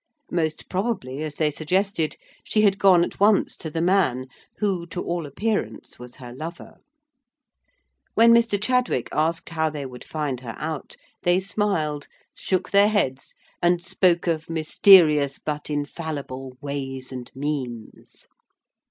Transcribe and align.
Most 0.31 0.67
probably, 0.67 1.21
as 1.21 1.35
they 1.35 1.51
suggested, 1.51 2.17
she 2.43 2.63
had 2.63 2.79
gone 2.79 3.03
at 3.03 3.19
once 3.19 3.55
to 3.57 3.69
the 3.69 3.83
man, 3.83 4.25
who, 4.57 4.87
to 4.87 4.99
all 5.03 5.27
appearance, 5.27 5.99
was 5.99 6.15
her 6.15 6.33
lover. 6.33 6.77
When 8.15 8.33
Mr. 8.33 8.59
Chadwick 8.59 9.09
asked 9.11 9.49
how 9.49 9.69
they 9.69 9.85
would 9.85 10.03
find 10.03 10.39
her 10.39 10.55
out? 10.57 10.97
they 11.21 11.39
smiled, 11.39 12.07
shook 12.33 12.71
their 12.71 12.87
heads, 12.89 13.35
and 13.61 13.83
spoke 13.83 14.25
of 14.25 14.49
mysterious 14.49 15.37
but 15.37 15.69
infallible 15.69 16.57
ways 16.61 17.11
and 17.11 17.29
means. 17.35 18.25